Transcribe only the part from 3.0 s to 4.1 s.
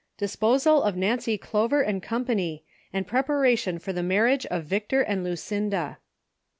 PRE rAUATION FOR THE